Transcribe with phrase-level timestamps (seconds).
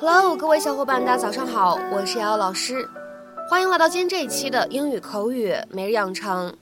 [0.00, 2.88] Hello，各位小伙伴，大家早上好，我是瑶瑶老师，
[3.50, 6.56] 欢迎来到今天这一期的英语口语每日养成。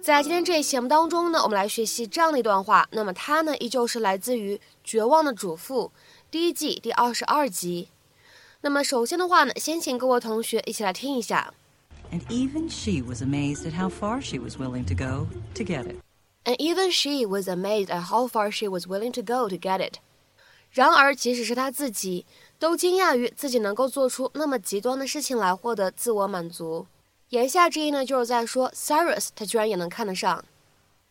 [0.00, 2.86] 在今天这一期节目当中呢，我们来学习这样的一段话。
[2.92, 5.90] 那么它呢，依旧是来自于《绝望的主妇》
[6.30, 7.88] 第一季第二十二集。
[8.60, 11.52] 那么首先的话呢，先请各位同学一起来听一下。
[12.12, 15.96] And even she was amazed at how far she was willing to go to get it.
[16.44, 19.80] And even she was amazed at how far she was willing to go to get
[19.80, 19.96] it.
[20.72, 22.24] 然而，即使是她自己，
[22.62, 26.86] 都惊讶于自己能够做出那么极端的事情来获得自我满足。
[27.30, 30.44] 言下之意呢，就是在说 Cyrus 他居然也能看得上。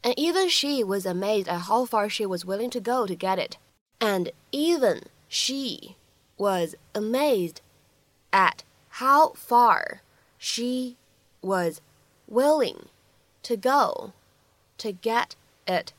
[0.01, 3.35] And even she was amazed at how far she was willing to go to get
[3.35, 3.57] it.
[3.99, 5.95] And even she
[6.37, 7.57] was amazed
[8.31, 8.59] at
[9.01, 9.99] how far
[10.39, 10.95] she
[11.41, 11.79] was
[12.29, 12.85] willing
[13.43, 14.11] to go
[14.77, 15.31] to get
[15.65, 15.89] it.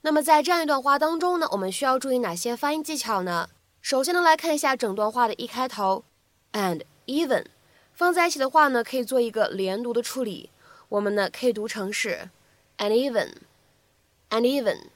[0.00, 3.48] 那么在这样一段话当中呢，我们需要注意哪些发音技巧呢？
[3.88, 6.04] 首先呢，来看一下整段话的一开头
[6.52, 7.46] ，and even
[7.94, 10.50] 放在一起的话呢，可以做一个连读的处理。
[10.90, 12.28] 我们呢可以读成是
[12.76, 14.88] and even，and even。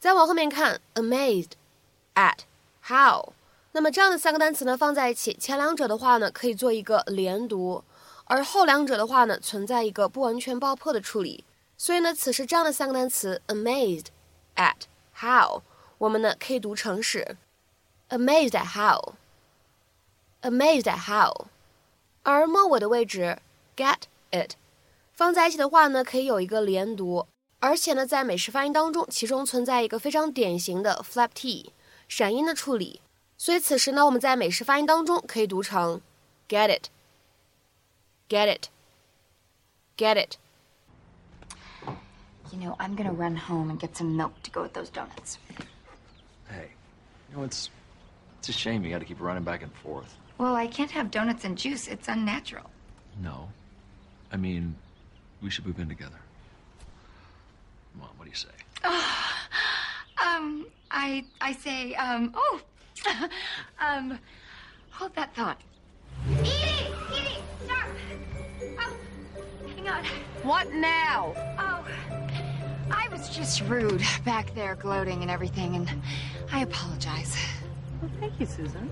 [0.00, 1.52] 再往后面看，amazed
[2.16, 2.38] at
[2.88, 3.34] how。
[3.70, 7.84] 那么这样的三个单词呢放在一起，前两者的话呢可以做一个连读，
[8.24, 11.44] 而后两者的话呢存在一个不完全爆破的处理。
[11.76, 14.06] 所以呢，此时这样的三个单词 amazed。
[14.56, 14.86] at
[15.20, 15.62] how，
[15.98, 17.36] 我们呢可以读成是
[18.09, 18.65] amazed at
[20.41, 21.47] how，amazed at how，
[22.23, 23.39] 而末尾的位置
[23.75, 24.55] get it，
[25.11, 27.27] 放在一起的话呢可以有一个连读，
[27.59, 31.73] 而且呢在美式发音当中，其中存在一个非常典型的 flap t
[32.07, 33.01] 闪音的处理，
[33.37, 36.01] 所以此时呢我们在美式发音当中可以读成
[36.47, 44.61] get it，get it，get it。You know, I'm gonna run home and get some milk to go
[44.61, 45.39] with those donuts.
[46.47, 46.69] Hey,
[47.31, 47.67] you know, it's
[48.38, 50.16] it's a shame you got to keep running back and forth.
[50.38, 51.88] Well, I can't have donuts and juice.
[51.88, 52.70] It's unnatural.
[53.22, 53.48] No.
[54.32, 54.76] I mean,
[55.42, 56.18] we should move in together.
[57.92, 58.48] Come on, what do you say?
[60.24, 62.60] um, I I say, um, oh,
[63.80, 64.18] um,
[64.90, 65.60] hold that thought.
[66.30, 66.50] Edie,
[67.16, 67.88] Edie, stop!
[68.78, 68.96] Oh,
[69.74, 70.04] hang on.
[70.42, 71.32] What now?
[71.58, 71.84] Oh.
[72.90, 75.90] I was just rude back there gloating and everything, and
[76.52, 77.36] I apologize.
[78.00, 78.90] Well, thank you, Susan.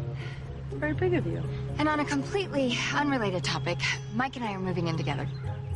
[0.72, 1.42] Very big of you.
[1.78, 3.78] And on a completely unrelated topic,
[4.14, 5.28] Mike and I are moving in together.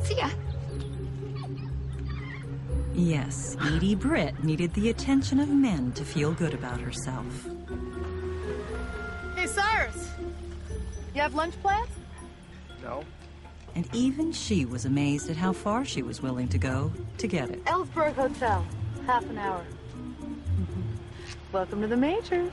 [0.03, 0.29] See ya.
[2.93, 7.47] Yes, Edie Britt needed the attention of men to feel good about herself.
[9.35, 10.11] Hey, Cyrus!
[11.15, 11.89] You have lunch plans?
[12.83, 13.03] No.
[13.75, 17.49] And even she was amazed at how far she was willing to go to get
[17.49, 17.63] it.
[17.63, 18.65] Ellsberg Hotel.
[19.07, 19.63] Half an hour.
[21.52, 22.50] Welcome to the Majors.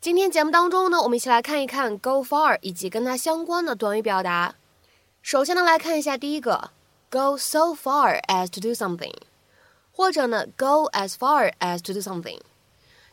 [0.00, 4.54] 今天节目当中呢，我们一起来看一看 go far 以及跟它相关的短语表达。
[5.20, 6.70] 首先呢，来看一下第一个
[7.10, 9.14] go so far as to do something，
[9.92, 12.40] 或者呢 go as far as to do something。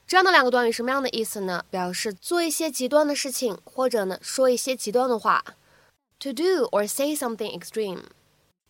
[0.08, 1.66] 这样的两个短语什么样的意思呢？
[1.70, 5.44] 表示做一些极端的事情，或者呢说一些极端的话。
[6.20, 8.04] To do or say something extreme，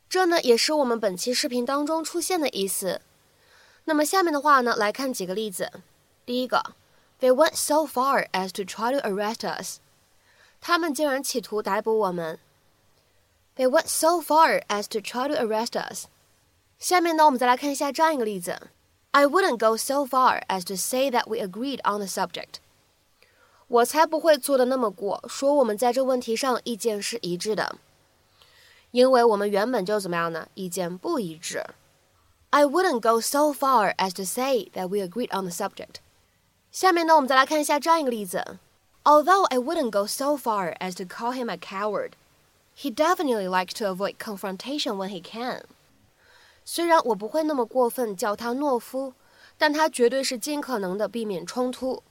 [0.10, 3.02] 这呢也是我们本期视频当中出现的意思。
[3.84, 5.72] 那么下面的话呢，来看几个例子。
[6.26, 6.74] 第一个，
[7.20, 9.78] They went so far as to try to arrest us，
[10.60, 12.40] 他们竟然企图逮捕我们。
[13.56, 16.08] They went so far as to try to arrest us。
[16.80, 18.70] 下面呢，我们再来看一下这样一个例子。
[19.12, 22.56] I wouldn't go so far as to say that we agreed on the subject.
[23.68, 27.78] 我才不会做的那么过，说我们在这问题上意见是一致的，
[28.92, 30.48] 因为我们原本就怎么样呢？
[30.54, 31.64] 意见不一致。
[32.52, 35.96] I wouldn't go so far as to say that we agreed on the subject.
[36.72, 38.60] 下面呢，我们再来看一下这样一个例子。
[39.04, 42.12] Although I wouldn't go so far as to call him a coward,
[42.76, 45.64] he definitely likes to avoid confrontation when he can.
[46.64, 49.14] 虽然我不会那么过分叫他懦夫，
[49.58, 52.02] 但他绝对是尽可能的避免冲突。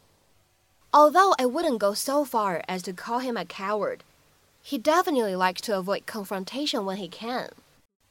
[0.92, 4.00] Although I wouldn't go so far as to call him a coward,
[4.64, 7.50] he definitely likes to avoid confrontation when he can.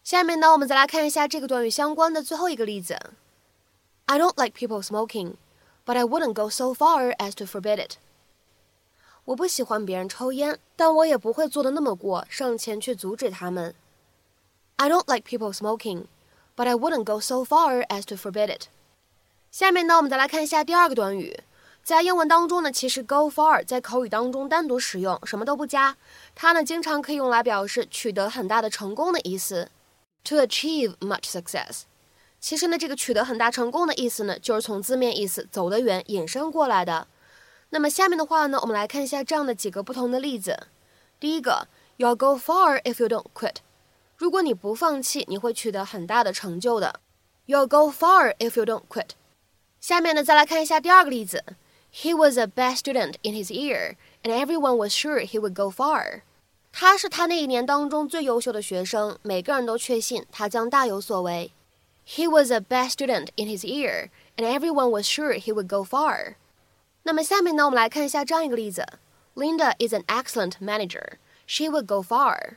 [0.03, 2.97] 下面呢，我们再来看一下这个短语相关的最后一个例子。
[4.05, 5.35] I don't like people smoking,
[5.85, 7.97] but I wouldn't go so far as to forbid it.
[9.25, 13.73] 我不喜欢别人抽烟，但我也不会做的那么过，上前去阻止他们。
[14.75, 16.07] I don't like people smoking,
[16.57, 18.63] but I wouldn't go so far as to forbid it.
[19.49, 21.39] 下面呢，我们再来看一下第二个短语。
[21.82, 25.96] 在英文当中呢，其实 go far 在口语当中单独使用，什么都不加，
[26.34, 29.70] 它呢经常可以用来表示取得很大的成功的意思。
[30.24, 31.82] To achieve much success，
[32.38, 37.06] 其实呢，这个取得很大成功的意思呢，就是从字面意思“走得远”引申过来的。
[37.70, 40.66] 那么下面的话呢，我们来看一下这样的几个不同的例子。
[41.18, 43.56] 第一个，You'll go far if you don't quit。
[44.16, 47.00] 如果你不放弃，你会取得很大的成就的。
[47.46, 49.10] You'll go far if you don't quit。
[49.80, 51.42] 下面呢，再来看一下第二个例子。
[51.91, 56.21] He was a best student in his year, and everyone was sure he would go far。
[56.71, 61.51] 他是他那一年当中最优秀的学生，每个人都确信他将大有所为。
[62.07, 66.35] He was a best student in his year, and everyone was sure he would go far.
[67.03, 68.85] 那么下面呢，我们来看一下这样一个例子：
[69.35, 71.17] Linda is an excellent manager.
[71.45, 72.55] She would go far.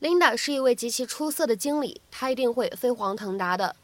[0.00, 3.76] Linda 是一位极其出色的经理，她一定会飞黄腾达的，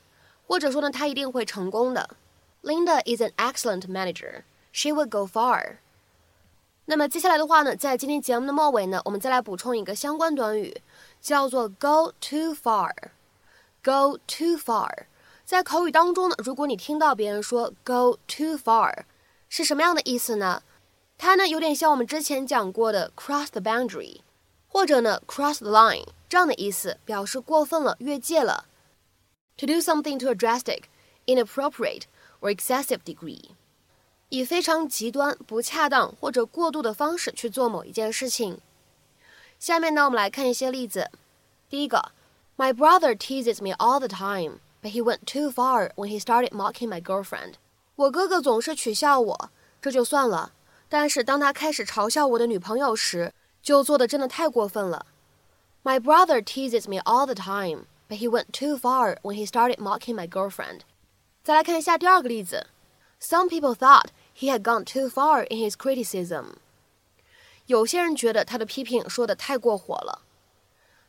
[0.47, 2.17] 或者说呢，她一定会成功的。
[2.63, 4.43] Linda is an excellent manager.
[4.74, 5.78] She would go far.
[6.86, 10.82] 那么接下来的话呢，在今天节目的末尾呢，我们再来补充一个相关短语，
[11.22, 12.92] 叫做 go too far。
[13.84, 15.06] Go too far，
[15.46, 19.04] 在口语当中呢，如果你听到别人说 go too far，
[19.48, 20.64] 是什么样的意思呢？
[21.18, 24.22] 它呢有点像我们之前讲过的 cross the boundary，
[24.68, 28.66] 或者呢 cross the line 这样的意思，表示过分了、越界了。
[29.58, 30.84] To do something to a drastic,
[31.28, 32.04] inappropriate
[32.42, 33.52] or excessive degree，
[34.33, 38.59] 以非常极端、不恰当或者过度的方式去做某一件事情。
[39.59, 41.11] 下面呢，我们来看一些例子。
[41.69, 42.13] 第一个。
[42.61, 46.89] My brother teases me all the time, but he went too far when he started mocking
[46.89, 47.53] my girlfriend.
[47.95, 49.51] 我哥哥总是取笑我，
[49.81, 50.51] 这就算了，
[50.89, 53.33] 但是当他开始嘲笑我的女朋友时，
[53.63, 55.07] 就做的真的太过分了。
[55.85, 60.17] My brother teases me all the time, but he went too far when he started mocking
[60.17, 60.81] my girlfriend.
[61.45, 62.67] 再来看一下第二个例子。
[63.21, 66.55] Some people thought he had gone too far in his criticism.
[67.67, 70.23] 有些人觉得他的批评说的太过火了。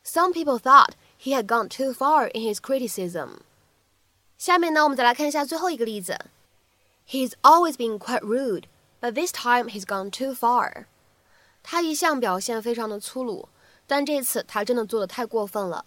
[0.04, 3.40] Some people thought he had gone too far in his criticism.
[4.38, 6.18] 下面呢，我们再来看一下最后一个例子。
[7.08, 8.64] He's always been quite rude,
[9.00, 10.86] but this time he's gone too far.
[11.62, 13.48] 他一向表现非常的粗鲁，
[13.86, 15.84] 但这次他真的做的太过分了。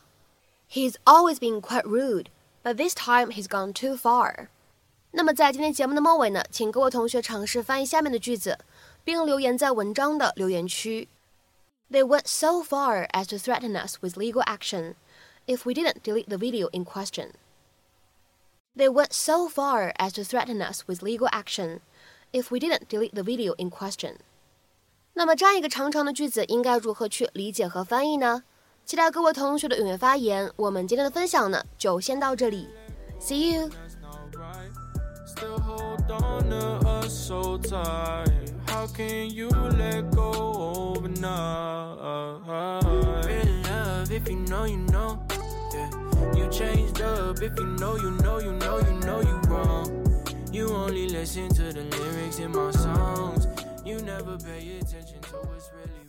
[0.70, 2.28] He's always been quite rude,
[2.64, 4.50] but this time he's gone too far.
[5.11, 8.59] 那么在今天节目的末尾呢，请各位同学尝试翻译下面的句子，
[9.05, 11.09] 并留言在文章的留言区。
[11.91, 14.95] They went so far as to threaten us with legal action
[15.47, 17.31] if we didn't delete the video in question.
[18.77, 21.81] They went so far as to threaten us with legal action
[22.31, 24.17] if we didn't delete the video in question.
[25.15, 28.45] 那么这样一个长长的句子应该如何去理解和翻译呢？
[28.85, 30.53] 期待各位同学的踊跃发言。
[30.57, 32.69] 我们今天的分享呢，就先到这里。
[33.19, 33.71] See you.
[38.67, 40.33] How can you let go
[40.97, 41.99] overnight?
[43.29, 45.27] In love, if you know, you know.
[45.73, 45.91] Yeah.
[46.35, 50.25] You changed up if you know, you know, you know, you know you wrong.
[50.53, 53.47] You only listen to the lyrics in my songs.
[53.85, 56.08] You never pay attention to what's really